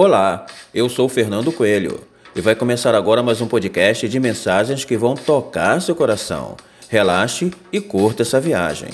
[0.00, 1.98] Olá, eu sou Fernando Coelho
[2.32, 6.56] e vai começar agora mais um podcast de mensagens que vão tocar seu coração.
[6.88, 8.90] Relaxe e curta essa viagem.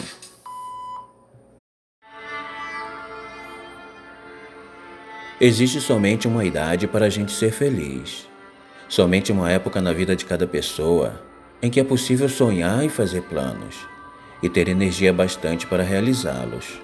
[5.39, 8.27] Existe somente uma idade para a gente ser feliz.
[8.89, 11.21] Somente uma época na vida de cada pessoa
[11.61, 13.77] em que é possível sonhar e fazer planos
[14.43, 16.81] e ter energia bastante para realizá-los,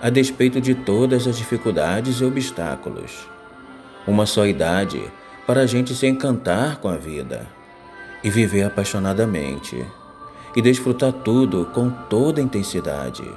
[0.00, 3.34] a despeito de todas as dificuldades e obstáculos
[4.06, 5.02] uma só idade
[5.46, 7.46] para a gente se encantar com a vida
[8.22, 9.84] e viver apaixonadamente
[10.56, 13.28] e desfrutar tudo com toda intensidade,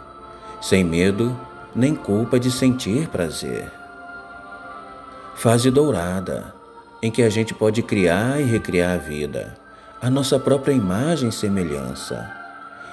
[0.62, 1.38] sem medo
[1.76, 3.72] nem culpa de sentir prazer.
[5.36, 6.54] Fase dourada,
[7.02, 9.56] em que a gente pode criar e recriar a vida,
[10.02, 12.30] a nossa própria imagem e semelhança,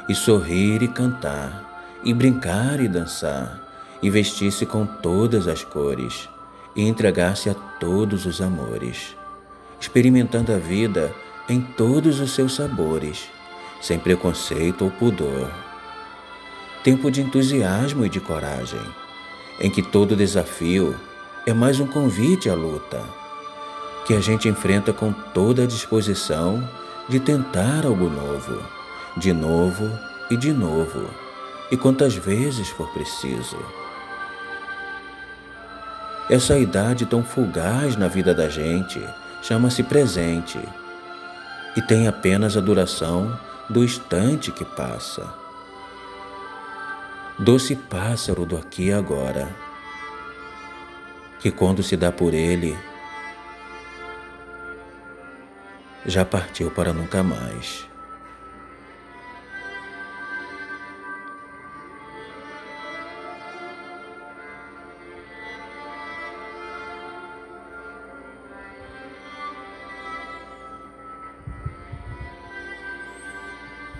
[0.08, 3.60] e sorrir e cantar, e brincar e dançar,
[4.02, 6.28] e vestir-se com todas as cores
[6.74, 9.16] e entregar-se a todos os amores,
[9.80, 11.14] experimentando a vida
[11.48, 13.28] em todos os seus sabores,
[13.80, 15.50] sem preconceito ou pudor.
[16.82, 18.80] Tempo de entusiasmo e de coragem,
[19.60, 20.94] em que todo desafio
[21.46, 23.02] é mais um convite à luta,
[24.06, 26.66] que a gente enfrenta com toda a disposição
[27.08, 28.62] de tentar algo novo,
[29.16, 29.90] de novo
[30.30, 31.08] e de novo,
[31.70, 33.83] e quantas vezes for preciso.
[36.28, 39.06] Essa idade tão fugaz na vida da gente
[39.42, 40.58] chama-se presente
[41.76, 45.34] e tem apenas a duração do instante que passa.
[47.38, 49.48] Doce pássaro do aqui e agora,
[51.40, 52.78] que quando se dá por ele,
[56.06, 57.86] já partiu para nunca mais.